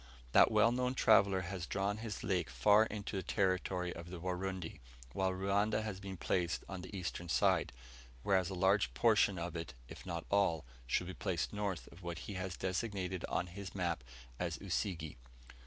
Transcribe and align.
That 0.31 0.49
well 0.49 0.71
known 0.71 0.95
traveller 0.95 1.41
has 1.41 1.67
drawn 1.67 1.97
his 1.97 2.23
lake 2.23 2.49
far 2.49 2.87
into 2.87 3.15
the 3.15 3.21
territory 3.21 3.93
of 3.95 4.09
the 4.09 4.19
Warundi, 4.19 4.79
while 5.13 5.31
Ruanda 5.31 5.83
has 5.83 5.99
been 5.99 6.17
placed 6.17 6.63
on 6.67 6.81
the 6.81 6.95
eastern 6.97 7.29
side; 7.29 7.71
whereas 8.23 8.49
a 8.49 8.55
large 8.55 8.95
portion 8.95 9.37
of 9.37 9.55
it, 9.55 9.75
if 9.87 10.03
not 10.03 10.25
all, 10.31 10.65
should 10.87 11.05
be 11.05 11.13
placed 11.13 11.53
north 11.53 11.87
of 11.91 12.01
what 12.01 12.17
he 12.25 12.33
has 12.33 12.57
designated 12.57 13.23
on 13.29 13.45
his 13.45 13.75
map 13.75 14.03
as 14.39 14.57
Usige. 14.57 15.17